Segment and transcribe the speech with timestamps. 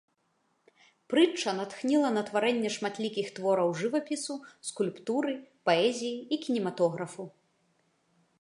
[1.13, 4.39] Прытча натхніла на тварэнне шматлікіх твораў жывапісу,
[4.71, 5.33] скульптуры,
[5.71, 7.23] паэзіі і кінематографу.